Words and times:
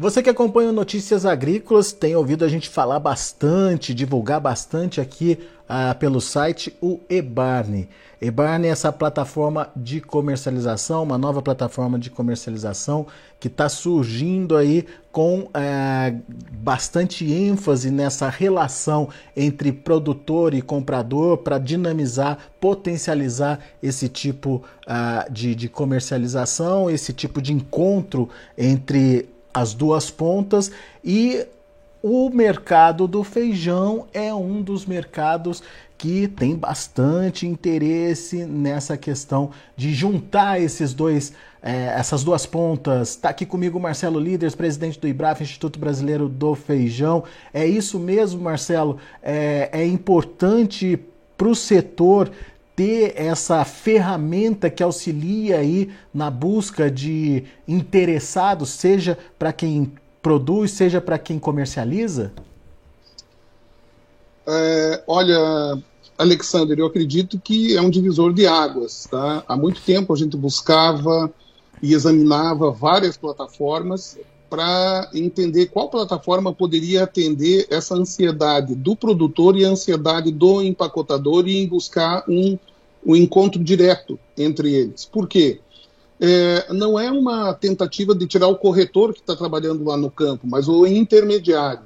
Você 0.00 0.22
que 0.22 0.30
acompanha 0.30 0.70
Notícias 0.70 1.26
Agrícolas 1.26 1.90
tem 1.90 2.14
ouvido 2.14 2.44
a 2.44 2.48
gente 2.48 2.68
falar 2.68 3.00
bastante, 3.00 3.92
divulgar 3.92 4.40
bastante 4.40 5.00
aqui 5.00 5.40
ah, 5.68 5.92
pelo 5.92 6.20
site 6.20 6.72
o 6.80 7.00
eBarney. 7.10 7.88
eBarney 8.22 8.68
é 8.68 8.72
essa 8.72 8.92
plataforma 8.92 9.72
de 9.74 10.00
comercialização, 10.00 11.02
uma 11.02 11.18
nova 11.18 11.42
plataforma 11.42 11.98
de 11.98 12.10
comercialização 12.10 13.08
que 13.40 13.48
está 13.48 13.68
surgindo 13.68 14.56
aí 14.56 14.86
com 15.10 15.50
eh, 15.52 16.14
bastante 16.52 17.30
ênfase 17.32 17.90
nessa 17.90 18.28
relação 18.28 19.08
entre 19.36 19.72
produtor 19.72 20.54
e 20.54 20.62
comprador 20.62 21.38
para 21.38 21.58
dinamizar, 21.58 22.38
potencializar 22.60 23.58
esse 23.82 24.08
tipo 24.08 24.62
ah, 24.86 25.26
de, 25.28 25.56
de 25.56 25.68
comercialização, 25.68 26.88
esse 26.88 27.12
tipo 27.12 27.42
de 27.42 27.52
encontro 27.52 28.28
entre 28.56 29.28
as 29.58 29.74
duas 29.74 30.10
pontas 30.10 30.70
e 31.04 31.46
o 32.02 32.30
mercado 32.30 33.08
do 33.08 33.24
feijão 33.24 34.06
é 34.12 34.32
um 34.32 34.62
dos 34.62 34.86
mercados 34.86 35.62
que 35.96 36.28
tem 36.28 36.54
bastante 36.54 37.44
interesse 37.44 38.44
nessa 38.44 38.96
questão 38.96 39.50
de 39.76 39.92
juntar 39.92 40.60
esses 40.60 40.94
dois, 40.94 41.32
é, 41.60 41.86
essas 41.86 42.22
duas 42.22 42.46
pontas. 42.46 43.10
Está 43.10 43.30
aqui 43.30 43.44
comigo 43.44 43.80
Marcelo 43.80 44.20
Líderes, 44.20 44.54
presidente 44.54 45.00
do 45.00 45.08
IBRAF, 45.08 45.42
Instituto 45.42 45.76
Brasileiro 45.76 46.28
do 46.28 46.54
Feijão. 46.54 47.24
É 47.52 47.66
isso 47.66 47.98
mesmo, 47.98 48.40
Marcelo? 48.40 48.98
É, 49.20 49.70
é 49.72 49.84
importante 49.84 51.00
para 51.36 51.48
o 51.48 51.54
setor 51.54 52.30
ter 52.78 53.14
essa 53.16 53.64
ferramenta 53.64 54.70
que 54.70 54.84
auxilia 54.84 55.58
aí 55.58 55.90
na 56.14 56.30
busca 56.30 56.88
de 56.88 57.42
interessados, 57.66 58.68
seja 58.70 59.18
para 59.36 59.52
quem 59.52 59.92
produz, 60.22 60.70
seja 60.70 61.00
para 61.00 61.18
quem 61.18 61.40
comercializa? 61.40 62.30
É, 64.46 65.02
olha, 65.08 65.82
Alexander, 66.16 66.78
eu 66.78 66.86
acredito 66.86 67.40
que 67.40 67.76
é 67.76 67.80
um 67.80 67.90
divisor 67.90 68.32
de 68.32 68.46
águas. 68.46 69.08
Tá? 69.10 69.42
Há 69.48 69.56
muito 69.56 69.80
tempo 69.82 70.12
a 70.12 70.16
gente 70.16 70.36
buscava 70.36 71.32
e 71.82 71.94
examinava 71.94 72.70
várias 72.70 73.16
plataformas 73.16 74.16
para 74.48 75.10
entender 75.14 75.66
qual 75.66 75.88
plataforma 75.88 76.52
poderia 76.52 77.04
atender 77.04 77.66
essa 77.70 77.94
ansiedade 77.94 78.74
do 78.74 78.96
produtor 78.96 79.56
e 79.56 79.64
a 79.64 79.68
ansiedade 79.68 80.30
do 80.30 80.62
empacotador 80.62 81.46
e 81.46 81.58
em 81.58 81.66
buscar 81.66 82.24
um, 82.28 82.58
um 83.04 83.14
encontro 83.14 83.62
direto 83.62 84.18
entre 84.36 84.72
eles. 84.72 85.04
Por 85.04 85.28
quê? 85.28 85.60
É, 86.20 86.72
não 86.72 86.98
é 86.98 87.10
uma 87.10 87.54
tentativa 87.54 88.14
de 88.14 88.26
tirar 88.26 88.48
o 88.48 88.56
corretor 88.56 89.12
que 89.12 89.20
está 89.20 89.36
trabalhando 89.36 89.84
lá 89.84 89.96
no 89.96 90.10
campo, 90.10 90.46
mas 90.46 90.68
o 90.68 90.86
intermediário. 90.86 91.82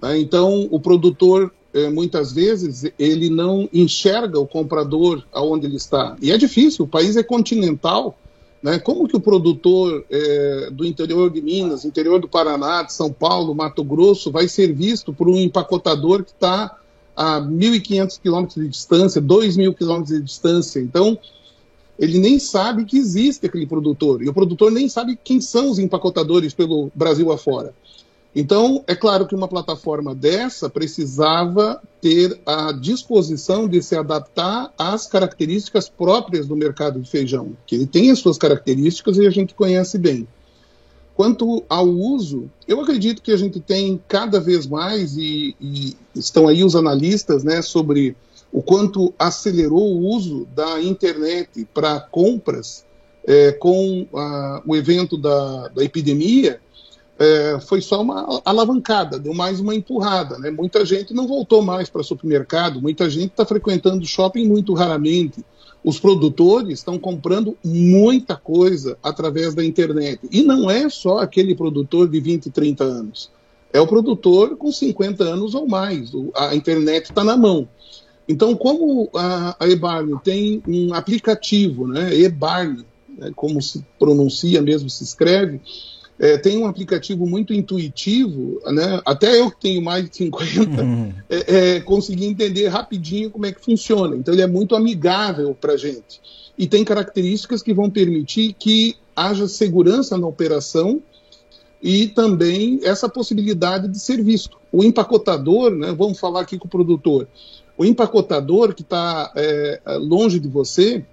Tá? 0.00 0.16
Então, 0.18 0.66
o 0.70 0.80
produtor, 0.80 1.52
é, 1.72 1.88
muitas 1.88 2.32
vezes, 2.32 2.90
ele 2.98 3.30
não 3.30 3.68
enxerga 3.72 4.38
o 4.40 4.46
comprador 4.46 5.22
aonde 5.32 5.66
ele 5.66 5.76
está. 5.76 6.16
E 6.20 6.32
é 6.32 6.38
difícil, 6.38 6.86
o 6.86 6.88
país 6.88 7.16
é 7.16 7.22
continental, 7.22 8.18
né? 8.62 8.78
Como 8.78 9.06
que 9.06 9.16
o 9.16 9.20
produtor 9.20 10.04
é, 10.10 10.70
do 10.70 10.84
interior 10.84 11.30
de 11.30 11.40
Minas, 11.40 11.84
interior 11.84 12.20
do 12.20 12.28
Paraná, 12.28 12.82
de 12.82 12.92
São 12.92 13.12
Paulo, 13.12 13.54
Mato 13.54 13.84
Grosso, 13.84 14.30
vai 14.30 14.48
ser 14.48 14.72
visto 14.72 15.12
por 15.12 15.28
um 15.28 15.36
empacotador 15.36 16.24
que 16.24 16.30
está 16.30 16.76
a 17.16 17.40
1.500 17.40 18.20
quilômetros 18.20 18.62
de 18.62 18.68
distância, 18.68 19.22
2.000 19.22 19.74
quilômetros 19.74 20.16
de 20.16 20.22
distância? 20.22 20.80
Então, 20.80 21.18
ele 21.98 22.18
nem 22.18 22.38
sabe 22.38 22.84
que 22.84 22.96
existe 22.96 23.46
aquele 23.46 23.66
produtor. 23.66 24.22
E 24.22 24.28
o 24.28 24.34
produtor 24.34 24.70
nem 24.70 24.88
sabe 24.88 25.18
quem 25.22 25.40
são 25.40 25.70
os 25.70 25.78
empacotadores 25.78 26.54
pelo 26.54 26.90
Brasil 26.94 27.32
afora. 27.32 27.74
Então, 28.40 28.84
é 28.86 28.94
claro 28.94 29.26
que 29.26 29.34
uma 29.34 29.48
plataforma 29.48 30.14
dessa 30.14 30.70
precisava 30.70 31.82
ter 32.00 32.40
a 32.46 32.70
disposição 32.70 33.66
de 33.66 33.82
se 33.82 33.96
adaptar 33.96 34.72
às 34.78 35.08
características 35.08 35.88
próprias 35.88 36.46
do 36.46 36.54
mercado 36.54 37.00
de 37.00 37.10
feijão, 37.10 37.56
que 37.66 37.74
ele 37.74 37.84
tem 37.84 38.12
as 38.12 38.20
suas 38.20 38.38
características 38.38 39.16
e 39.16 39.26
a 39.26 39.30
gente 39.30 39.54
conhece 39.54 39.98
bem. 39.98 40.24
Quanto 41.16 41.64
ao 41.68 41.88
uso, 41.88 42.48
eu 42.68 42.80
acredito 42.80 43.22
que 43.22 43.32
a 43.32 43.36
gente 43.36 43.58
tem 43.58 44.00
cada 44.06 44.38
vez 44.38 44.68
mais, 44.68 45.16
e, 45.16 45.56
e 45.60 45.96
estão 46.14 46.46
aí 46.46 46.62
os 46.62 46.76
analistas 46.76 47.42
né, 47.42 47.60
sobre 47.60 48.16
o 48.52 48.62
quanto 48.62 49.12
acelerou 49.18 49.96
o 49.96 50.14
uso 50.14 50.46
da 50.54 50.80
internet 50.80 51.66
para 51.74 51.98
compras 51.98 52.86
é, 53.26 53.50
com 53.50 54.06
a, 54.14 54.62
o 54.64 54.76
evento 54.76 55.16
da, 55.18 55.66
da 55.66 55.82
epidemia, 55.82 56.60
é, 57.18 57.58
foi 57.60 57.80
só 57.80 58.00
uma 58.00 58.40
alavancada, 58.44 59.18
deu 59.18 59.34
mais 59.34 59.58
uma 59.58 59.74
empurrada. 59.74 60.38
Né? 60.38 60.50
Muita 60.50 60.84
gente 60.84 61.12
não 61.12 61.26
voltou 61.26 61.62
mais 61.62 61.90
para 61.90 62.02
supermercado, 62.02 62.80
muita 62.80 63.10
gente 63.10 63.30
está 63.30 63.44
frequentando 63.44 64.06
shopping 64.06 64.46
muito 64.46 64.72
raramente. 64.72 65.44
Os 65.82 65.98
produtores 65.98 66.78
estão 66.78 66.98
comprando 66.98 67.56
muita 67.64 68.36
coisa 68.36 68.96
através 69.02 69.54
da 69.54 69.64
internet. 69.64 70.20
E 70.30 70.42
não 70.42 70.70
é 70.70 70.88
só 70.88 71.18
aquele 71.18 71.54
produtor 71.54 72.08
de 72.08 72.20
20, 72.20 72.50
30 72.50 72.84
anos. 72.84 73.30
É 73.72 73.80
o 73.80 73.86
produtor 73.86 74.56
com 74.56 74.70
50 74.70 75.24
anos 75.24 75.54
ou 75.54 75.66
mais. 75.66 76.10
A 76.34 76.54
internet 76.54 77.04
está 77.06 77.22
na 77.22 77.36
mão. 77.36 77.68
Então, 78.28 78.54
como 78.54 79.08
a, 79.14 79.56
a 79.58 79.68
Ebarne 79.68 80.18
tem 80.22 80.62
um 80.66 80.92
aplicativo, 80.92 81.86
né, 81.86 82.14
Ebarne, 82.14 82.84
né, 83.16 83.32
como 83.34 83.60
se 83.62 83.84
pronuncia 83.98 84.60
mesmo, 84.60 84.90
se 84.90 85.02
escreve, 85.02 85.60
é, 86.18 86.36
tem 86.36 86.58
um 86.58 86.66
aplicativo 86.66 87.26
muito 87.26 87.54
intuitivo, 87.54 88.60
né? 88.66 89.00
até 89.04 89.38
eu 89.38 89.50
que 89.50 89.60
tenho 89.60 89.80
mais 89.80 90.08
de 90.08 90.16
50, 90.16 90.82
uhum. 90.82 91.12
é, 91.30 91.76
é, 91.76 91.80
consegui 91.80 92.26
entender 92.26 92.66
rapidinho 92.68 93.30
como 93.30 93.46
é 93.46 93.52
que 93.52 93.60
funciona. 93.60 94.16
Então 94.16 94.34
ele 94.34 94.42
é 94.42 94.46
muito 94.46 94.74
amigável 94.74 95.54
para 95.54 95.74
a 95.74 95.76
gente. 95.76 96.20
E 96.58 96.66
tem 96.66 96.84
características 96.84 97.62
que 97.62 97.72
vão 97.72 97.88
permitir 97.88 98.52
que 98.58 98.96
haja 99.14 99.46
segurança 99.46 100.18
na 100.18 100.26
operação 100.26 101.00
e 101.80 102.08
também 102.08 102.80
essa 102.82 103.08
possibilidade 103.08 103.86
de 103.86 104.00
ser 104.00 104.22
visto. 104.22 104.58
O 104.72 104.82
empacotador, 104.82 105.70
né, 105.70 105.94
vamos 105.96 106.18
falar 106.18 106.40
aqui 106.40 106.58
com 106.58 106.66
o 106.66 106.70
produtor, 106.70 107.28
o 107.76 107.84
empacotador 107.84 108.74
que 108.74 108.82
está 108.82 109.32
é, 109.36 109.80
longe 110.00 110.40
de 110.40 110.48
você, 110.48 111.04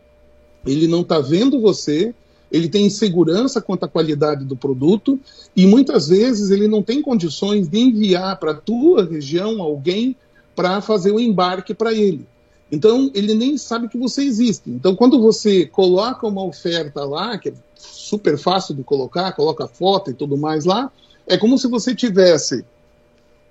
ele 0.66 0.87
não 0.87 1.01
está 1.01 1.19
vendo 1.19 1.61
você, 1.61 2.13
ele 2.51 2.69
tem 2.69 2.85
insegurança 2.85 3.61
quanto 3.61 3.85
à 3.85 3.88
qualidade 3.88 4.45
do 4.45 4.56
produto 4.56 5.19
e 5.56 5.66
muitas 5.66 6.07
vezes 6.07 6.51
ele 6.51 6.67
não 6.67 6.81
tem 6.81 7.01
condições 7.01 7.67
de 7.67 7.79
enviar 7.79 8.39
para 8.39 8.51
a 8.51 8.56
tua 8.56 9.06
região 9.06 9.61
alguém 9.61 10.16
para 10.55 10.79
fazer 10.81 11.11
o 11.11 11.19
embarque 11.19 11.73
para 11.73 11.94
ele. 11.94 12.25
Então, 12.72 13.11
ele 13.13 13.35
nem 13.35 13.57
sabe 13.57 13.88
que 13.88 13.97
você 13.97 14.23
existe. 14.23 14.69
Então, 14.69 14.95
quando 14.95 15.22
você 15.22 15.66
coloca 15.66 16.25
uma 16.25 16.44
oferta 16.44 17.03
lá, 17.03 17.38
que 17.38 17.50
é 17.50 17.53
super 17.75 18.38
fácil 18.38 18.73
de 18.73 18.84
colocar, 18.84 19.34
coloca 19.34 19.67
foto 19.67 20.11
e 20.11 20.13
tudo 20.13 20.38
mais 20.38 20.66
lá, 20.66 20.91
é 21.28 21.38
como 21.38 21.57
se 21.57 21.67
você 21.67 21.94
tivesse 21.94 22.66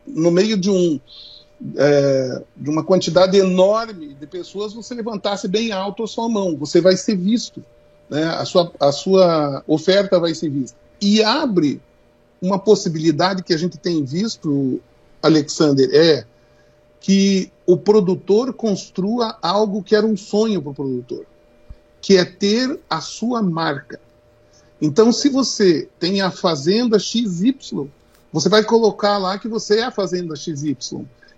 no 0.06 0.30
meio 0.30 0.56
de 0.56 0.70
um 0.70 1.00
é, 1.76 2.42
de 2.56 2.68
uma 2.68 2.84
quantidade 2.84 3.36
enorme 3.38 4.14
de 4.14 4.26
pessoas, 4.26 4.74
você 4.74 4.94
levantasse 4.94 5.48
bem 5.48 5.72
alto 5.72 6.02
a 6.02 6.06
sua 6.06 6.28
mão, 6.28 6.56
você 6.56 6.80
vai 6.80 6.96
ser 6.96 7.16
visto 7.16 7.64
né, 8.08 8.24
a, 8.24 8.44
sua, 8.44 8.72
a 8.78 8.92
sua 8.92 9.62
oferta 9.66 10.18
vai 10.18 10.34
ser 10.34 10.50
vista. 10.50 10.76
E 11.00 11.22
abre 11.22 11.80
uma 12.40 12.58
possibilidade 12.58 13.42
que 13.42 13.54
a 13.54 13.56
gente 13.56 13.78
tem 13.78 14.04
visto, 14.04 14.80
Alexander, 15.22 15.88
é 15.92 16.26
que 17.00 17.50
o 17.66 17.76
produtor 17.76 18.52
construa 18.52 19.36
algo 19.42 19.82
que 19.82 19.94
era 19.94 20.06
um 20.06 20.16
sonho 20.16 20.60
para 20.60 20.70
o 20.70 20.74
produtor, 20.74 21.26
que 22.00 22.16
é 22.16 22.24
ter 22.24 22.80
a 22.88 23.00
sua 23.00 23.42
marca. 23.42 24.00
Então, 24.80 25.12
se 25.12 25.28
você 25.28 25.88
tem 25.98 26.20
a 26.20 26.30
fazenda 26.30 26.98
XY, 26.98 27.56
você 28.32 28.48
vai 28.48 28.64
colocar 28.64 29.16
lá 29.16 29.38
que 29.38 29.48
você 29.48 29.78
é 29.78 29.84
a 29.84 29.90
fazenda 29.90 30.34
XY. 30.34 30.76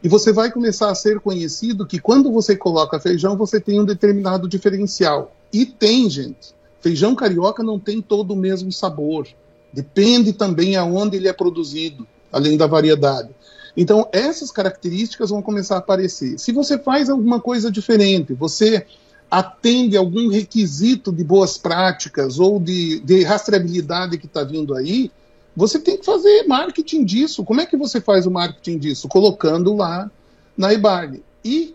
E 0.02 0.08
você 0.08 0.32
vai 0.32 0.50
começar 0.50 0.90
a 0.90 0.94
ser 0.94 1.20
conhecido 1.20 1.86
que 1.86 1.98
quando 1.98 2.30
você 2.30 2.56
coloca 2.56 3.00
feijão, 3.00 3.36
você 3.36 3.60
tem 3.60 3.80
um 3.80 3.84
determinado 3.84 4.48
diferencial. 4.48 5.34
E 5.52 5.66
tem, 5.66 6.08
gente. 6.08 6.54
Feijão 6.86 7.16
carioca 7.16 7.64
não 7.64 7.80
tem 7.80 8.00
todo 8.00 8.30
o 8.30 8.36
mesmo 8.36 8.70
sabor. 8.70 9.26
Depende 9.72 10.32
também 10.32 10.76
aonde 10.76 11.16
ele 11.16 11.26
é 11.26 11.32
produzido, 11.32 12.06
além 12.30 12.56
da 12.56 12.68
variedade. 12.68 13.30
Então, 13.76 14.08
essas 14.12 14.52
características 14.52 15.30
vão 15.30 15.42
começar 15.42 15.74
a 15.74 15.78
aparecer. 15.78 16.38
Se 16.38 16.52
você 16.52 16.78
faz 16.78 17.10
alguma 17.10 17.40
coisa 17.40 17.72
diferente, 17.72 18.34
você 18.34 18.86
atende 19.28 19.96
algum 19.96 20.28
requisito 20.28 21.10
de 21.10 21.24
boas 21.24 21.58
práticas 21.58 22.38
ou 22.38 22.60
de, 22.60 23.00
de 23.00 23.24
rastreabilidade 23.24 24.16
que 24.16 24.26
está 24.26 24.44
vindo 24.44 24.72
aí, 24.72 25.10
você 25.56 25.80
tem 25.80 25.98
que 25.98 26.06
fazer 26.06 26.44
marketing 26.46 27.04
disso. 27.04 27.42
Como 27.42 27.60
é 27.60 27.66
que 27.66 27.76
você 27.76 28.00
faz 28.00 28.26
o 28.26 28.30
marketing 28.30 28.78
disso? 28.78 29.08
Colocando 29.08 29.74
lá 29.74 30.08
na 30.56 30.72
eBarn. 30.72 31.20
E 31.44 31.74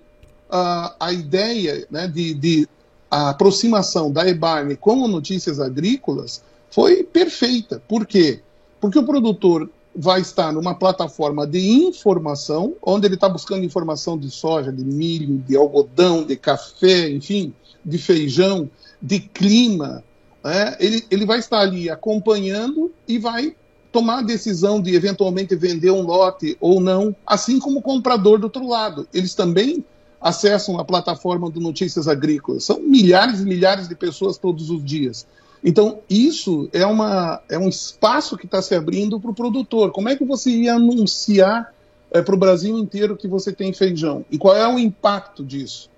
uh, 0.50 0.96
a 0.98 1.12
ideia 1.12 1.86
né, 1.92 2.08
de, 2.08 2.34
de 2.34 2.70
a 3.12 3.32
aproximação 3.32 4.10
da 4.10 4.26
EBARNE 4.26 4.78
com 4.78 5.06
notícias 5.06 5.60
agrícolas 5.60 6.42
foi 6.70 7.04
perfeita. 7.04 7.84
Por 7.86 8.06
quê? 8.08 8.40
Porque 8.80 8.98
o 8.98 9.06
produtor 9.06 9.70
vai 9.94 10.22
estar 10.22 10.54
numa 10.54 10.74
plataforma 10.74 11.46
de 11.46 11.60
informação, 11.60 12.74
onde 12.82 13.06
ele 13.06 13.16
está 13.16 13.28
buscando 13.28 13.66
informação 13.66 14.18
de 14.18 14.32
soja, 14.32 14.72
de 14.72 14.86
milho, 14.86 15.40
de 15.40 15.58
algodão, 15.58 16.24
de 16.24 16.38
café, 16.38 17.10
enfim, 17.10 17.54
de 17.84 17.98
feijão, 17.98 18.70
de 19.02 19.20
clima. 19.20 20.02
Né? 20.42 20.78
Ele, 20.80 21.06
ele 21.12 21.26
vai 21.26 21.40
estar 21.40 21.60
ali 21.60 21.90
acompanhando 21.90 22.90
e 23.06 23.20
vai 23.20 23.54
tomar 23.92 24.20
a 24.20 24.24
decisão 24.24 24.82
de 24.82 24.96
eventualmente 24.96 25.54
vender 25.54 25.92
um 25.92 26.04
lote 26.04 26.56
ou 26.62 26.80
não, 26.80 27.14
assim 27.28 27.60
como 27.60 27.80
o 27.80 27.82
comprador 27.82 28.40
do 28.40 28.46
outro 28.46 28.66
lado. 28.66 29.06
Eles 29.14 29.36
também 29.36 29.84
acessam 30.22 30.80
a 30.80 30.86
plataforma 30.86 31.50
do 31.50 31.60
Notícias 31.60 32.08
Agrícolas. 32.08 32.64
São 32.64 32.80
milhares 32.80 33.42
e 33.42 33.46
milhares 33.46 33.88
de 33.88 33.96
pessoas 33.96 34.38
todos 34.38 34.70
os 34.70 34.84
dias. 34.84 35.26
Então, 35.64 36.00
isso 36.10 36.70
é, 36.74 36.86
uma, 36.86 37.42
é 37.50 37.58
um 37.58 37.70
espaço 37.70 38.38
que 38.38 38.46
está 38.46 38.62
se 38.62 38.76
abrindo 38.76 39.20
para 39.20 39.32
o 39.32 39.36
produtor. 39.36 39.92
Como 39.92 40.10
é 40.10 40.16
que 40.16 40.26
você 40.26 40.50
ia 40.50 40.76
anunciar 40.76 41.74
é, 42.12 42.22
para 42.22 42.36
o 42.36 42.38
Brasil 42.38 42.78
inteiro 42.78 43.18
que 43.18 43.28
você 43.28 43.52
tem 43.52 43.74
feijão? 43.74 44.26
E 44.30 44.38
qual 44.38 44.56
é 44.56 44.68
o 44.68 44.80
impacto 44.80 45.44
disso? 45.44 45.90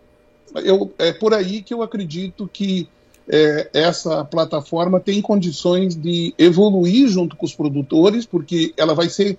Eu, 0.56 0.94
é 0.98 1.12
por 1.12 1.34
aí 1.34 1.62
que 1.62 1.74
eu 1.74 1.82
acredito 1.82 2.50
que 2.52 2.88
é, 3.28 3.70
essa 3.74 4.24
plataforma 4.26 5.00
tem 5.00 5.22
condições 5.22 5.96
de 5.96 6.34
evoluir 6.38 7.08
junto 7.08 7.36
com 7.36 7.46
os 7.46 7.56
produtores, 7.56 8.26
porque 8.26 8.74
ela 8.78 8.94
vai 8.94 9.10
ser 9.10 9.38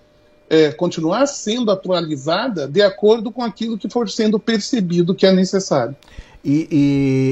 é, 0.49 0.73
continuar 0.73 1.27
sendo 1.27 1.71
atualizada 1.71 2.69
de 2.69 2.83
acordo 2.83 3.31
com 3.33 3.43
aquilo 3.43 3.79
que 3.79 3.89
for 3.89 4.09
sendo 4.11 4.39
percebido 4.39 5.15
que 5.15 5.27
é 5.27 5.33
necessário. 5.33 5.97
E, 6.45 6.69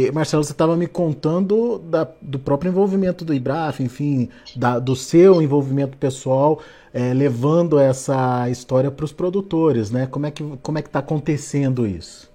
e 0.09 0.13
Marcelo, 0.13 0.43
você 0.43 0.53
estava 0.53 0.75
me 0.75 0.87
contando 0.87 1.79
da, 1.79 2.09
do 2.21 2.39
próprio 2.39 2.71
envolvimento 2.71 3.27
do 3.27 3.35
IBRAF, 3.35 3.83
enfim, 3.83 4.31
da, 4.57 4.79
do 4.79 4.97
seu 4.97 5.43
envolvimento 5.43 5.99
pessoal, 5.99 6.61
é, 6.95 7.13
levando 7.13 7.79
essa 7.79 8.49
história 8.49 8.91
para 8.91 9.05
os 9.05 9.13
produtores, 9.13 9.91
né? 9.91 10.07
Como 10.07 10.25
é 10.25 10.31
que 10.31 10.43
como 10.63 10.79
é 10.79 10.83
que 10.83 10.89
está 10.89 11.01
acontecendo 11.01 11.87
isso? 11.87 12.31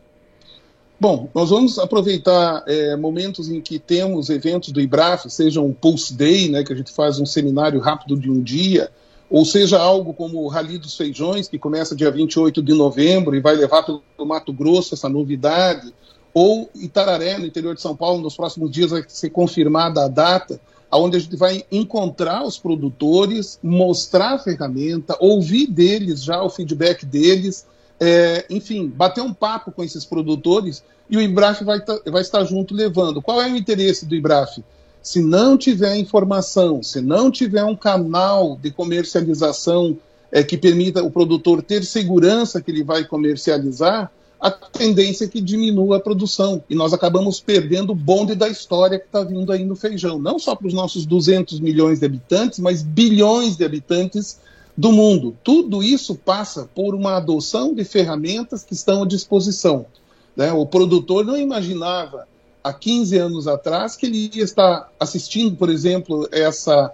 Bom, 1.00 1.30
nós 1.34 1.50
vamos 1.50 1.78
aproveitar 1.78 2.64
é, 2.68 2.96
momentos 2.96 3.50
em 3.50 3.60
que 3.62 3.80
temos 3.80 4.30
eventos 4.30 4.72
do 4.72 4.82
IBRAF, 4.82 5.30
seja 5.30 5.62
um 5.62 5.72
Pulse 5.72 6.14
Day, 6.14 6.50
né, 6.50 6.64
que 6.64 6.74
a 6.74 6.76
gente 6.76 6.92
faz 6.92 7.20
um 7.20 7.26
seminário 7.26 7.80
rápido 7.80 8.20
de 8.20 8.32
um 8.32 8.42
dia, 8.42 8.90
ou 9.30 9.44
seja 9.44 9.78
algo 9.78 10.14
como 10.14 10.44
o 10.44 10.48
Rally 10.48 10.78
dos 10.78 10.96
Feijões, 10.96 11.48
que 11.48 11.60
começa 11.60 11.96
dia 11.96 12.10
28 12.10 12.62
de 12.62 12.74
novembro 12.74 13.36
e 13.36 13.42
vai 13.42 13.56
levar 13.56 13.84
pelo 13.84 14.02
Mato 14.26 14.54
Grosso 14.54 14.94
essa 14.94 15.10
novidade, 15.10 15.94
ou 16.34 16.70
Itararé, 16.76 17.38
no 17.38 17.46
interior 17.46 17.76
de 17.76 17.82
São 17.82 17.96
Paulo, 17.96 18.22
nos 18.22 18.36
próximos 18.36 18.72
dias 18.72 18.92
vai 18.92 19.04
ser 19.08 19.32
confirmada 19.32 20.06
a 20.06 20.08
data, 20.08 20.60
onde 20.92 21.18
a 21.18 21.20
gente 21.20 21.36
vai 21.36 21.64
encontrar 21.72 22.44
os 22.44 22.58
produtores, 22.58 23.60
mostrar 23.62 24.36
a 24.36 24.40
ferramenta, 24.40 25.18
ouvir 25.20 25.68
deles 25.68 26.24
já 26.24 26.42
o 26.42 26.50
feedback 26.50 27.06
deles, 27.06 27.66
é, 28.00 28.46
enfim, 28.50 28.88
bater 28.88 29.22
um 29.22 29.34
papo 29.34 29.72
com 29.72 29.84
esses 29.84 30.06
produtores 30.06 30.84
e 31.10 31.18
o 31.18 31.22
IBRAF 31.22 31.64
vai, 31.64 31.80
vai 32.06 32.22
estar 32.22 32.44
junto 32.44 32.74
levando. 32.74 33.22
Qual 33.22 33.42
é 33.42 33.52
o 33.52 33.56
interesse 33.56 34.06
do 34.06 34.16
IBRAF? 34.16 34.64
Se 35.02 35.22
não 35.22 35.58
tiver 35.58 35.96
informação, 35.96 36.84
se 36.84 37.02
não 37.02 37.32
tiver 37.32 37.64
um 37.64 37.76
canal 37.76 38.58
de 38.62 38.72
comercialização 38.72 39.98
é, 40.32 40.44
que 40.44 40.58
permita 40.58 41.04
o 41.04 41.12
produtor 41.12 41.62
ter 41.62 41.84
segurança 41.84 42.62
que 42.62 42.72
ele 42.72 42.84
vai 42.84 43.06
comercializar, 43.06 44.12
a 44.40 44.52
tendência 44.52 45.26
é 45.26 45.28
que 45.28 45.42
diminua 45.42 45.98
a 45.98 46.00
produção. 46.00 46.64
E 46.70 46.76
nós 46.76 46.94
acabamos 46.94 47.40
perdendo 47.40 47.92
o 47.92 47.96
bonde 47.96 48.36
da 48.36 48.48
história 48.48 49.00
que 49.00 49.06
está 49.06 49.24
vindo 49.24 49.52
aí 49.52 49.66
no 49.66 49.76
feijão. 49.76 50.20
Não 50.20 50.38
só 50.38 50.56
para 50.56 50.68
os 50.68 50.74
nossos 50.74 51.06
200 51.06 51.60
milhões 51.60 52.00
de 52.00 52.06
habitantes, 52.06 52.60
mas 52.60 52.84
bilhões 52.84 53.58
de 53.58 53.66
habitantes 53.66 54.40
do 54.78 54.92
mundo. 54.92 55.36
Tudo 55.44 55.82
isso 55.82 56.14
passa 56.14 56.70
por 56.76 56.94
uma 56.94 57.18
adoção 57.18 57.74
de 57.74 57.84
ferramentas 57.84 58.64
que 58.64 58.76
estão 58.76 59.02
à 59.02 59.08
disposição. 59.08 59.88
Né? 60.36 60.54
O 60.54 60.68
produtor 60.68 61.26
não 61.26 61.36
imaginava 61.36 62.28
há 62.68 62.74
15 62.74 63.18
anos 63.18 63.48
atrás 63.48 63.96
que 63.96 64.06
ele 64.06 64.32
ia 64.34 64.44
estar 64.44 64.90
assistindo, 65.00 65.56
por 65.56 65.70
exemplo, 65.70 66.28
essa, 66.32 66.92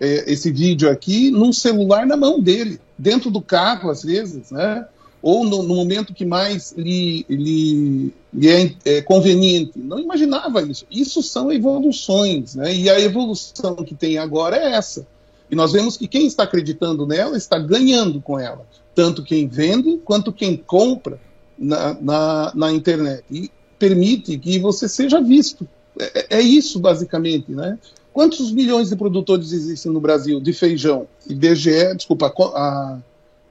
é, 0.00 0.32
esse 0.32 0.50
vídeo 0.50 0.90
aqui 0.90 1.30
num 1.30 1.52
celular 1.52 2.06
na 2.06 2.16
mão 2.16 2.40
dele, 2.40 2.80
dentro 2.98 3.30
do 3.30 3.40
carro, 3.40 3.90
às 3.90 4.02
vezes, 4.02 4.50
né? 4.50 4.86
ou 5.22 5.44
no, 5.44 5.62
no 5.62 5.74
momento 5.74 6.14
que 6.14 6.24
mais 6.24 6.72
lhe, 6.76 7.26
lhe, 7.28 8.12
lhe 8.32 8.48
é, 8.48 8.74
é, 8.84 9.02
conveniente. 9.02 9.72
Não 9.74 9.98
imaginava 9.98 10.62
isso. 10.62 10.86
Isso 10.90 11.22
são 11.22 11.50
evoluções, 11.50 12.54
né? 12.54 12.74
e 12.74 12.88
a 12.88 13.00
evolução 13.00 13.74
que 13.76 13.94
tem 13.94 14.18
agora 14.18 14.56
é 14.56 14.72
essa 14.72 15.06
e 15.50 15.54
nós 15.54 15.72
vemos 15.72 15.96
que 15.96 16.08
quem 16.08 16.26
está 16.26 16.42
acreditando 16.42 17.06
nela 17.06 17.36
está 17.36 17.58
ganhando 17.58 18.20
com 18.20 18.38
ela, 18.38 18.66
tanto 18.94 19.22
quem 19.22 19.46
vende 19.46 19.98
quanto 19.98 20.32
quem 20.32 20.56
compra 20.56 21.20
na, 21.58 21.94
na, 21.94 22.52
na 22.54 22.72
internet. 22.72 23.24
E 23.30 23.50
permite 23.78 24.38
que 24.38 24.58
você 24.58 24.88
seja 24.88 25.20
visto. 25.20 25.68
É, 25.98 26.38
é, 26.38 26.40
isso, 26.40 26.78
basicamente, 26.78 27.52
né? 27.52 27.78
Quantos 28.12 28.50
milhões 28.50 28.88
de 28.88 28.96
produtores 28.96 29.52
existem 29.52 29.92
no 29.92 30.00
Brasil 30.00 30.40
de 30.40 30.52
feijão? 30.52 31.06
IBGE, 31.28 31.94
desculpa, 31.94 32.32
a 32.54 32.98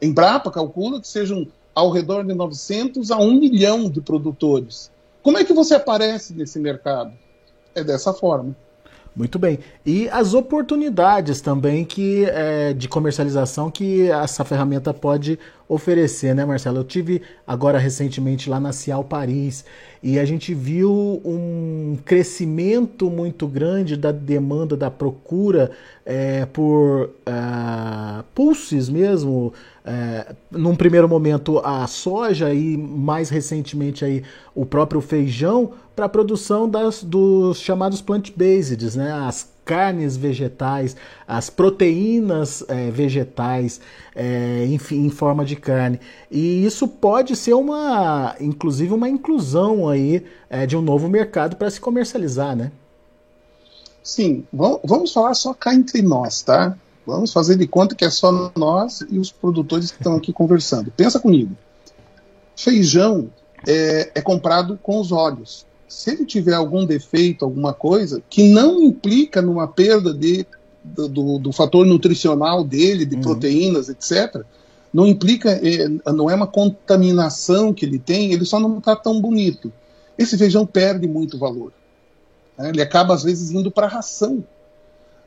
Embrapa 0.01 0.51
calcula 0.51 1.00
que 1.00 1.07
sejam 1.07 1.48
ao 1.74 1.92
redor 1.92 2.24
de 2.24 2.33
900 2.33 3.12
a 3.12 3.18
1 3.18 3.39
milhão 3.39 3.89
de 3.89 4.01
produtores. 4.01 4.92
Como 5.22 5.38
é 5.38 5.44
que 5.44 5.54
você 5.54 5.75
aparece 5.75 6.33
nesse 6.33 6.60
mercado? 6.60 7.12
É 7.74 7.83
dessa 7.83 8.13
forma. 8.13 8.56
Muito 9.15 9.39
bem. 9.39 9.59
E 9.85 10.09
as 10.09 10.33
oportunidades 10.33 11.39
também 11.39 11.85
que 11.85 12.25
é, 12.25 12.73
de 12.73 12.89
comercialização 12.89 13.71
que 13.71 14.12
essa 14.12 14.44
ferramenta 14.44 14.94
pode 14.94 15.39
oferecer, 15.69 16.35
né, 16.35 16.44
Marcelo? 16.44 16.79
Eu 16.79 16.83
tive 16.83 17.21
agora 17.47 17.79
recentemente 17.79 18.50
lá 18.50 18.59
na 18.59 18.73
Cial 18.73 19.06
Paris 19.06 19.63
e 20.03 20.19
a 20.19 20.25
gente 20.25 20.53
viu 20.53 21.21
um 21.23 21.97
crescimento 22.03 23.09
muito 23.09 23.47
grande 23.47 23.95
da 23.95 24.12
demanda, 24.12 24.75
da 24.75 24.91
procura 24.91 25.71
é, 26.06 26.45
por 26.45 27.06
uh, 27.06 28.23
pulses 28.35 28.89
mesmo. 28.89 29.53
É, 29.87 30.33
num 30.49 30.75
primeiro 30.75 31.07
momento 31.07 31.59
a 31.59 31.85
soja 31.85 32.51
e 32.51 32.75
mais 32.75 33.29
recentemente 33.29 34.03
aí 34.03 34.23
o 34.55 34.65
próprio 34.65 34.99
feijão 34.99 35.73
para 35.95 36.05
a 36.05 36.09
produção 36.09 36.67
das, 36.67 37.03
dos 37.03 37.59
chamados 37.59 38.01
plant-based, 38.01 38.97
né? 38.97 39.11
as 39.11 39.47
carnes 39.63 40.18
vegetais, 40.18 40.95
as 41.27 41.49
proteínas 41.49 42.63
é, 42.68 42.89
vegetais, 42.89 43.80
é, 44.15 44.65
enfim, 44.69 45.06
em 45.06 45.09
forma 45.09 45.44
de 45.44 45.56
carne. 45.56 45.99
E 46.31 46.65
isso 46.65 46.87
pode 46.87 47.35
ser 47.35 47.54
uma, 47.54 48.35
inclusive, 48.39 48.94
uma 48.94 49.09
inclusão 49.09 49.89
aí 49.89 50.23
é, 50.49 50.65
de 50.65 50.77
um 50.77 50.81
novo 50.81 51.07
mercado 51.07 51.56
para 51.56 51.69
se 51.69 51.80
comercializar, 51.80 52.56
né? 52.56 52.71
Sim, 54.04 54.45
vamos 54.54 55.11
falar 55.11 55.33
só 55.33 55.51
cá 55.51 55.73
entre 55.73 56.04
nós, 56.04 56.44
tá? 56.44 56.77
Vamos 57.06 57.31
fazer 57.31 57.56
de 57.56 57.68
conta 57.68 57.95
que 57.95 58.06
é 58.06 58.09
só 58.09 58.52
nós 58.56 59.02
e 59.09 59.19
os 59.19 59.31
produtores 59.31 59.92
que 59.92 59.97
estão 59.97 60.16
aqui 60.16 60.31
conversando. 60.33 60.92
Pensa 60.92 61.19
comigo. 61.19 61.56
Feijão 62.56 63.30
é, 63.68 64.12
é 64.16 64.21
comprado 64.21 64.80
com 64.81 65.00
os 65.00 65.12
olhos 65.12 65.66
se 65.88 66.12
ele 66.12 66.26
tiver 66.26 66.54
algum 66.54 66.85
defeito, 66.85 67.45
alguma 67.45 67.74
coisa, 67.74 68.21
que 68.30 68.44
não 68.44 68.81
implica 68.83 69.42
numa 69.42 69.68
perda 69.68 70.14
de, 70.14 70.45
do, 70.83 71.07
do, 71.07 71.40
do 71.40 71.52
fator 71.52 71.85
nutricional 71.85 72.64
dele, 72.64 73.06
de 73.06 73.16
uhum. 73.16 73.21
proteínas, 73.21 73.90
etc., 73.90 74.44
não 74.94 75.06
implica, 75.06 75.52
é, 75.52 75.90
não 76.12 76.30
é 76.30 76.35
uma 76.35 76.47
contaminação 76.47 77.74
que 77.74 77.85
ele 77.85 78.00
tem, 78.00 78.31
ele 78.31 78.45
só 78.45 78.59
não 78.59 78.78
está 78.78 78.95
tão 78.95 79.19
bonito. 79.19 79.71
Esse 80.18 80.38
feijão 80.38 80.66
perde 80.66 81.07
muito 81.07 81.38
valor. 81.38 81.71
Né? 82.57 82.69
Ele 82.69 82.81
acaba, 82.81 83.14
às 83.14 83.24
vezes, 83.24 83.52
indo 83.52 83.69
para 83.69 83.88
a 83.88 83.90
ração. 83.90 84.44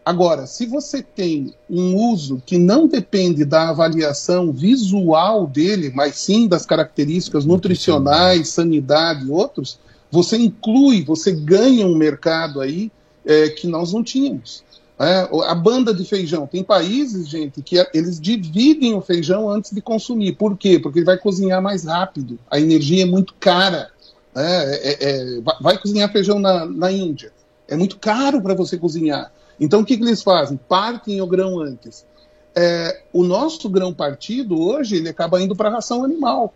Agora, 0.09 0.47
se 0.47 0.65
você 0.65 1.03
tem 1.03 1.53
um 1.69 1.95
uso 1.95 2.43
que 2.47 2.57
não 2.57 2.87
depende 2.89 3.45
da 3.45 3.69
avaliação 3.69 4.51
visual 4.51 5.47
dele, 5.47 5.93
mas 5.95 6.17
sim 6.17 6.49
das 6.49 6.65
características 6.65 7.45
nutricionais, 7.45 8.49
sanidade 8.49 9.27
e 9.27 9.31
outros, 9.31 9.79
você 10.11 10.39
inclui, 10.39 11.05
você 11.05 11.31
ganha 11.31 11.87
um 11.87 11.95
mercado 11.95 12.63
aí 12.63 12.91
é, 13.23 13.51
que 13.51 13.67
nós 13.67 13.93
não 13.93 14.03
tínhamos. 14.03 14.65
É, 14.99 15.29
a 15.45 15.55
banda 15.55 15.93
de 15.93 16.07
feijão. 16.07 16.47
Tem 16.47 16.65
países, 16.65 17.29
gente, 17.29 17.61
que 17.61 17.77
eles 17.93 18.19
dividem 18.19 18.95
o 18.95 19.03
feijão 19.03 19.51
antes 19.51 19.73
de 19.73 19.83
consumir. 19.83 20.37
Por 20.37 20.57
quê? 20.57 20.79
Porque 20.79 21.01
ele 21.01 21.07
vai 21.07 21.19
cozinhar 21.19 21.61
mais 21.61 21.85
rápido. 21.85 22.39
A 22.51 22.59
energia 22.59 23.03
é 23.03 23.07
muito 23.07 23.35
cara. 23.39 23.91
É, 24.35 24.41
é, 24.41 25.37
é 25.37 25.41
vai 25.61 25.77
cozinhar 25.77 26.11
feijão 26.11 26.39
na, 26.39 26.65
na 26.65 26.91
Índia. 26.91 27.31
É 27.69 27.77
muito 27.77 27.99
caro 27.99 28.41
para 28.41 28.55
você 28.55 28.79
cozinhar. 28.79 29.31
Então, 29.61 29.81
o 29.81 29.85
que, 29.85 29.97
que 29.97 30.03
eles 30.03 30.23
fazem? 30.23 30.59
Partem 30.69 31.21
o 31.21 31.27
grão 31.27 31.61
antes. 31.61 32.07
É, 32.55 33.03
o 33.13 33.23
nosso 33.23 33.69
grão 33.69 33.93
partido, 33.93 34.61
hoje, 34.61 34.97
ele 34.97 35.09
acaba 35.09 35.41
indo 35.41 35.55
para 35.55 35.69
a 35.69 35.73
ração 35.73 36.05
animal. 36.05 36.53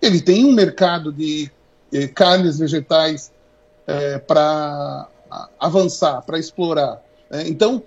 Ele 0.00 0.20
tem 0.20 0.44
um 0.44 0.52
mercado 0.52 1.12
de 1.12 1.50
eh, 1.92 2.08
carnes 2.08 2.58
vegetais 2.58 3.32
eh, 3.86 4.18
para 4.18 5.08
avançar, 5.58 6.22
para 6.22 6.38
explorar. 6.38 7.00
Né? 7.30 7.48
Então, 7.48 7.82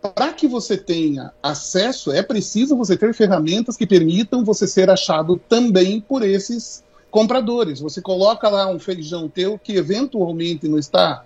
para 0.00 0.32
que 0.32 0.46
você 0.46 0.76
tenha 0.76 1.32
acesso, 1.42 2.10
é 2.10 2.22
preciso 2.22 2.76
você 2.76 2.96
ter 2.96 3.12
ferramentas 3.12 3.76
que 3.76 3.86
permitam 3.86 4.44
você 4.44 4.66
ser 4.66 4.88
achado 4.88 5.36
também 5.48 6.00
por 6.00 6.22
esses 6.22 6.82
compradores. 7.10 7.80
Você 7.80 8.00
coloca 8.00 8.48
lá 8.48 8.70
um 8.70 8.78
feijão 8.78 9.28
teu 9.28 9.58
que 9.58 9.76
eventualmente 9.76 10.66
não 10.66 10.78
está 10.78 11.24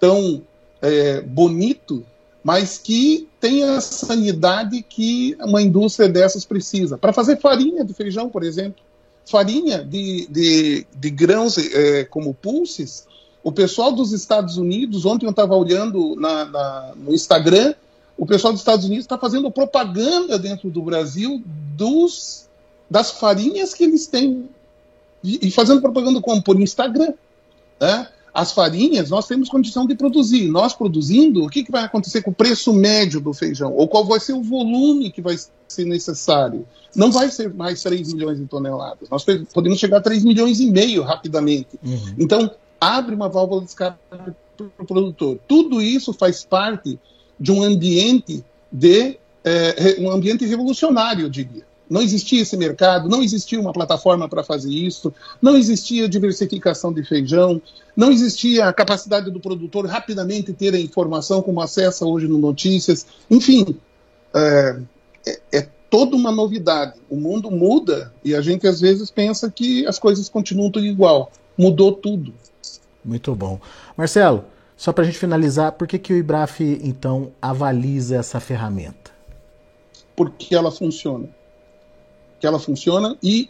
tão 0.00 0.42
é, 0.80 1.20
bonito, 1.20 2.04
mas 2.42 2.78
que 2.78 3.28
tem 3.40 3.64
a 3.64 3.80
sanidade 3.80 4.82
que 4.82 5.36
uma 5.40 5.62
indústria 5.62 6.08
dessas 6.08 6.44
precisa. 6.44 6.98
Para 6.98 7.12
fazer 7.12 7.40
farinha 7.40 7.84
de 7.84 7.94
feijão, 7.94 8.28
por 8.28 8.42
exemplo, 8.42 8.82
farinha 9.24 9.82
de, 9.82 10.26
de, 10.30 10.86
de 10.94 11.10
grãos 11.10 11.56
é, 11.56 12.04
como 12.04 12.34
pulses, 12.34 13.06
o 13.42 13.52
pessoal 13.52 13.92
dos 13.92 14.12
Estados 14.12 14.56
Unidos, 14.56 15.04
ontem 15.04 15.26
eu 15.26 15.30
estava 15.30 15.54
olhando 15.54 16.16
na, 16.16 16.44
na, 16.46 16.92
no 16.96 17.14
Instagram, 17.14 17.74
o 18.16 18.24
pessoal 18.24 18.52
dos 18.52 18.60
Estados 18.60 18.84
Unidos 18.84 19.04
está 19.04 19.18
fazendo 19.18 19.50
propaganda 19.50 20.38
dentro 20.38 20.70
do 20.70 20.82
Brasil 20.82 21.42
dos, 21.76 22.48
das 22.88 23.10
farinhas 23.10 23.74
que 23.74 23.84
eles 23.84 24.06
têm. 24.06 24.48
E, 25.22 25.48
e 25.48 25.50
fazendo 25.50 25.80
propaganda 25.80 26.20
como? 26.20 26.42
Por 26.42 26.60
Instagram. 26.60 27.12
Né? 27.80 28.08
As 28.34 28.50
farinhas 28.50 29.10
nós 29.10 29.28
temos 29.28 29.48
condição 29.48 29.86
de 29.86 29.94
produzir. 29.94 30.48
Nós 30.48 30.74
produzindo, 30.74 31.44
o 31.44 31.48
que, 31.48 31.62
que 31.62 31.70
vai 31.70 31.84
acontecer 31.84 32.20
com 32.20 32.32
o 32.32 32.34
preço 32.34 32.72
médio 32.72 33.20
do 33.20 33.32
feijão? 33.32 33.72
Ou 33.72 33.86
qual 33.86 34.04
vai 34.04 34.18
ser 34.18 34.32
o 34.32 34.42
volume 34.42 35.12
que 35.12 35.22
vai 35.22 35.36
ser 35.68 35.84
necessário? 35.84 36.66
Não 36.96 37.12
vai 37.12 37.30
ser 37.30 37.54
mais 37.54 37.80
3 37.82 38.12
milhões 38.12 38.38
de 38.38 38.46
toneladas. 38.46 39.08
Nós 39.08 39.24
podemos 39.52 39.78
chegar 39.78 39.98
a 39.98 40.00
3 40.00 40.24
milhões 40.24 40.58
e 40.58 40.68
meio 40.68 41.04
rapidamente. 41.04 41.78
Uhum. 41.80 42.14
Então, 42.18 42.50
abre 42.80 43.14
uma 43.14 43.28
válvula 43.28 43.60
de 43.60 43.68
escape 43.68 43.98
para 44.10 44.34
o 44.58 44.84
produtor. 44.84 45.38
Tudo 45.46 45.80
isso 45.80 46.12
faz 46.12 46.44
parte 46.44 46.98
de 47.38 47.52
um 47.52 47.62
ambiente 47.62 48.44
de 48.70 49.16
é, 49.44 49.96
um 50.00 50.10
ambiente 50.10 50.44
revolucionário, 50.44 51.26
eu 51.26 51.28
diria. 51.28 51.64
Não 51.94 52.02
existia 52.02 52.42
esse 52.42 52.56
mercado, 52.56 53.08
não 53.08 53.22
existia 53.22 53.60
uma 53.60 53.72
plataforma 53.72 54.28
para 54.28 54.42
fazer 54.42 54.68
isso, 54.68 55.14
não 55.40 55.56
existia 55.56 56.08
diversificação 56.08 56.92
de 56.92 57.04
feijão, 57.04 57.62
não 57.96 58.10
existia 58.10 58.66
a 58.66 58.72
capacidade 58.72 59.30
do 59.30 59.38
produtor 59.38 59.86
rapidamente 59.86 60.52
ter 60.52 60.74
a 60.74 60.80
informação 60.80 61.40
como 61.40 61.60
acessa 61.60 62.04
hoje 62.04 62.26
no 62.26 62.36
Notícias. 62.36 63.06
Enfim, 63.30 63.76
é, 64.34 64.80
é, 65.24 65.40
é 65.52 65.68
toda 65.88 66.16
uma 66.16 66.32
novidade. 66.32 66.94
O 67.08 67.14
mundo 67.14 67.48
muda 67.48 68.12
e 68.24 68.34
a 68.34 68.40
gente 68.40 68.66
às 68.66 68.80
vezes 68.80 69.08
pensa 69.08 69.48
que 69.48 69.86
as 69.86 69.96
coisas 69.96 70.28
continuam 70.28 70.72
tudo 70.72 70.86
igual. 70.86 71.30
Mudou 71.56 71.92
tudo. 71.92 72.34
Muito 73.04 73.32
bom. 73.36 73.60
Marcelo, 73.96 74.46
só 74.76 74.92
para 74.92 75.04
a 75.04 75.06
gente 75.06 75.18
finalizar, 75.20 75.70
por 75.70 75.86
que, 75.86 76.00
que 76.00 76.12
o 76.12 76.16
IBRAF, 76.16 76.60
então, 76.82 77.30
avaliza 77.40 78.16
essa 78.16 78.40
ferramenta? 78.40 79.12
Porque 80.16 80.56
ela 80.56 80.72
funciona. 80.72 81.28
Que 82.40 82.46
ela 82.46 82.58
funciona 82.58 83.16
e 83.22 83.48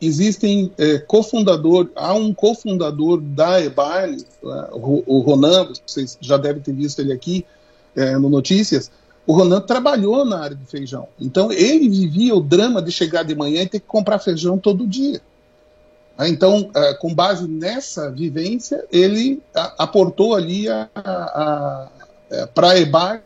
existem 0.00 0.72
é, 0.76 0.98
cofundador, 0.98 1.88
há 1.94 2.12
um 2.12 2.34
cofundador 2.34 3.20
da 3.20 3.60
EBARN, 3.60 4.16
né, 4.42 4.68
o, 4.72 5.04
o 5.06 5.20
Ronan, 5.20 5.72
vocês 5.86 6.18
já 6.20 6.36
devem 6.36 6.60
ter 6.60 6.74
visto 6.74 7.00
ele 7.00 7.12
aqui 7.12 7.46
é, 7.94 8.16
no 8.16 8.28
Notícias, 8.28 8.90
o 9.24 9.32
Ronan 9.32 9.60
trabalhou 9.60 10.24
na 10.24 10.40
área 10.40 10.56
de 10.56 10.66
feijão. 10.66 11.06
Então 11.20 11.52
ele 11.52 11.88
vivia 11.88 12.34
o 12.34 12.40
drama 12.40 12.82
de 12.82 12.90
chegar 12.90 13.22
de 13.22 13.34
manhã 13.36 13.62
e 13.62 13.68
ter 13.68 13.78
que 13.78 13.86
comprar 13.86 14.18
feijão 14.18 14.58
todo 14.58 14.86
dia. 14.86 15.20
Ah, 16.18 16.28
então, 16.28 16.70
ah, 16.74 16.94
com 16.94 17.14
base 17.14 17.48
nessa 17.48 18.10
vivência, 18.10 18.84
ele 18.90 19.40
aportou 19.78 20.34
ali 20.34 20.66
para 22.54 22.70
a 22.70 22.78
EBAR 22.78 23.22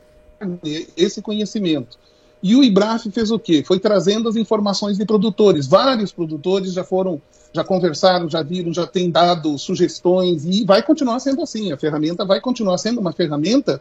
esse 0.97 1.23
conhecimento. 1.23 1.99
E 2.43 2.55
o 2.55 2.63
IBRAF 2.63 3.11
fez 3.11 3.31
o 3.31 3.39
quê? 3.39 3.63
Foi 3.67 3.79
trazendo 3.79 4.29
as 4.29 4.37
informações 4.37 4.99
de 4.99 5.05
produtores. 5.05 5.67
Vários 5.67 6.13
produtores 6.13 6.73
já 6.73 6.85
foram, 6.85 7.21
já 7.53 7.65
conversaram, 7.65 8.29
já 8.29 8.43
viram, 8.43 8.73
já 8.73 8.87
têm 8.87 9.11
dado 9.11 9.59
sugestões 9.59 10.45
e 10.45 10.65
vai 10.65 10.83
continuar 10.83 11.19
sendo 11.21 11.43
assim. 11.43 11.73
A 11.73 11.77
ferramenta 11.77 12.25
vai 12.25 12.41
continuar 12.41 12.79
sendo 12.79 13.01
uma 13.01 13.13
ferramenta, 13.13 13.81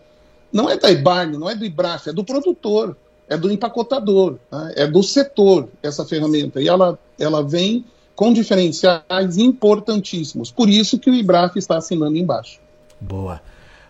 não 0.52 0.70
é 0.70 0.78
da 0.78 0.90
IBARN, 0.90 1.38
não 1.38 1.50
é 1.50 1.56
do 1.56 1.66
IBRAF, 1.66 2.10
é 2.10 2.14
do 2.14 2.24
produtor, 2.24 2.96
é 3.28 3.38
do 3.38 3.52
empacotador, 3.52 4.38
né? 4.52 4.74
é 4.76 4.88
do 4.88 5.04
setor 5.04 5.68
essa 5.84 6.06
ferramenta. 6.06 6.62
E 6.62 6.68
ela, 6.68 6.98
ela 7.20 7.44
vem 7.44 7.86
com 8.16 8.32
diferenciais 8.32 9.38
importantíssimos. 9.38 10.50
Por 10.50 10.70
isso 10.70 10.98
que 10.98 11.10
o 11.10 11.14
IBRAF 11.14 11.60
está 11.60 11.78
assinando 11.78 12.18
embaixo. 12.18 12.60
Boa. 13.00 13.42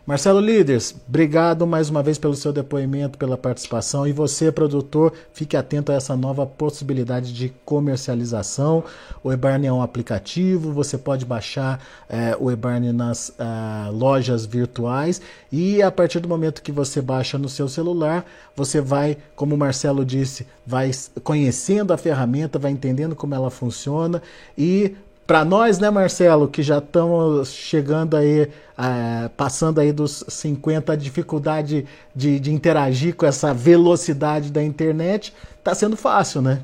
Marcelo 0.05 0.39
Líderes, 0.39 0.95
obrigado 1.07 1.65
mais 1.65 1.89
uma 1.89 2.03
vez 2.03 2.19
pelo 2.19 2.35
seu 2.35 2.53
depoimento, 2.53 3.17
pela 3.17 3.35
participação. 3.35 4.05
E 4.05 4.11
você, 4.11 4.51
produtor, 4.51 5.11
fique 5.33 5.57
atento 5.57 5.91
a 5.91 5.95
essa 5.95 6.15
nova 6.15 6.45
possibilidade 6.45 7.33
de 7.33 7.51
comercialização. 7.65 8.83
O 9.23 9.33
Ebarne 9.33 9.65
é 9.65 9.73
um 9.73 9.81
aplicativo, 9.81 10.71
você 10.71 10.95
pode 10.95 11.25
baixar 11.25 11.83
é, 12.07 12.37
o 12.39 12.51
Ebarne 12.51 12.93
nas 12.93 13.29
uh, 13.29 13.91
lojas 13.91 14.45
virtuais. 14.45 15.19
E 15.51 15.81
a 15.81 15.89
partir 15.89 16.19
do 16.19 16.29
momento 16.29 16.61
que 16.61 16.71
você 16.71 17.01
baixa 17.01 17.39
no 17.39 17.49
seu 17.49 17.67
celular, 17.67 18.23
você 18.55 18.79
vai, 18.79 19.17
como 19.35 19.55
o 19.55 19.57
Marcelo 19.57 20.05
disse, 20.05 20.45
vai 20.63 20.91
conhecendo 21.23 21.91
a 21.91 21.97
ferramenta, 21.97 22.59
vai 22.59 22.69
entendendo 22.69 23.15
como 23.15 23.33
ela 23.33 23.49
funciona 23.49 24.21
e 24.55 24.95
para 25.25 25.43
nós, 25.43 25.79
né, 25.79 25.89
Marcelo, 25.89 26.47
que 26.47 26.61
já 26.61 26.77
estamos 26.77 27.51
chegando 27.51 28.15
aí, 28.15 28.51
é, 28.77 29.29
passando 29.35 29.79
aí 29.79 29.91
dos 29.91 30.23
50, 30.27 30.93
a 30.93 30.95
dificuldade 30.95 31.85
de, 32.15 32.39
de 32.39 32.53
interagir 32.53 33.15
com 33.15 33.25
essa 33.25 33.53
velocidade 33.53 34.51
da 34.51 34.63
internet, 34.63 35.33
está 35.57 35.73
sendo 35.73 35.97
fácil, 35.97 36.41
né? 36.41 36.61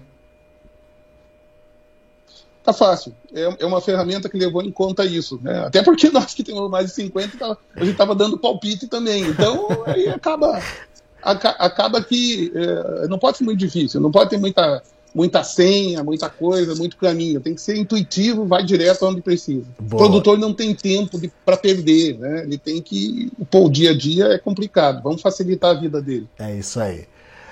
Tá 2.64 2.72
fácil. 2.72 3.14
É, 3.34 3.64
é, 3.64 3.66
uma 3.66 3.82
ferramenta 3.82 4.30
que 4.30 4.38
levou 4.38 4.62
em 4.62 4.72
conta 4.72 5.04
isso. 5.04 5.40
Né? 5.42 5.66
Até 5.66 5.82
porque 5.82 6.10
nós 6.14 6.34
que 6.34 6.44
temos 6.44 6.70
mais 6.70 6.88
de 6.88 6.94
50, 6.94 7.38
tá, 7.38 7.58
a 7.76 7.80
gente 7.80 7.94
estava 7.94 8.14
dando 8.14 8.38
palpite 8.38 8.88
também. 8.88 9.24
Então, 9.24 9.68
aí 9.88 10.08
acaba, 10.08 10.62
acaba 11.24 12.04
que 12.04 12.52
é, 12.54 13.08
não 13.08 13.18
pode 13.18 13.38
ser 13.38 13.44
muito 13.44 13.58
difícil, 13.58 14.00
não 14.00 14.12
pode 14.12 14.30
ter 14.30 14.38
muita 14.38 14.84
muita 15.14 15.44
senha, 15.44 16.04
muita 16.04 16.30
coisa, 16.30 16.76
muito 16.76 16.98
caminho. 16.98 17.42
Tem 17.42 17.54
que 17.54 17.62
ser 17.62 17.78
intuitivo, 17.78 18.46
vai 18.46 18.64
direto 18.64 19.06
onde 19.06 19.22
precisa. 19.22 19.66
Boa. 19.80 20.04
O 20.04 20.06
produtor 20.06 20.38
não 20.38 20.54
tem 20.54 20.74
tempo 20.74 21.20
para 21.46 21.58
perder, 21.58 22.18
né? 22.18 22.44
Ele 22.44 22.58
tem 22.58 22.82
que. 22.82 23.32
Pô, 23.50 23.66
o 23.66 23.70
dia 23.70 23.92
a 23.92 23.98
dia 23.98 24.26
é 24.26 24.38
complicado. 24.38 25.02
Vamos 25.04 25.22
facilitar 25.22 25.72
a 25.72 25.80
vida 25.80 26.02
dele. 26.02 26.28
É 26.40 26.56
isso 26.56 26.80
aí. 26.80 27.06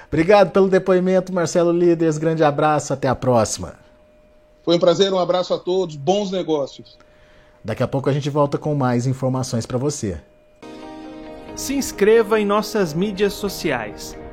Obrigado 0.07 0.51
pelo 0.51 0.67
depoimento, 0.67 1.31
Marcelo 1.31 1.71
Líderes. 1.71 2.17
Grande 2.17 2.43
abraço, 2.43 2.93
até 2.93 3.07
a 3.07 3.15
próxima. 3.15 3.75
Foi 4.63 4.75
um 4.75 4.79
prazer, 4.79 5.13
um 5.13 5.19
abraço 5.19 5.53
a 5.53 5.57
todos, 5.57 5.95
bons 5.95 6.31
negócios. 6.31 6.97
Daqui 7.63 7.83
a 7.83 7.87
pouco 7.87 8.09
a 8.09 8.13
gente 8.13 8.29
volta 8.29 8.57
com 8.57 8.73
mais 8.73 9.05
informações 9.05 9.65
para 9.65 9.77
você. 9.77 10.19
Se 11.55 11.73
inscreva 11.73 12.39
em 12.39 12.45
nossas 12.45 12.93
mídias 12.93 13.33
sociais 13.33 14.15